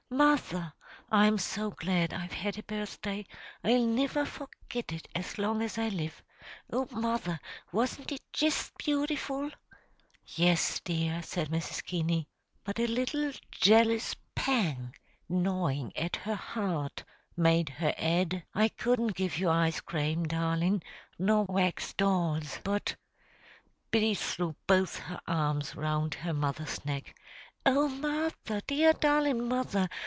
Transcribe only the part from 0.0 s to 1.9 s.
mother! I'm so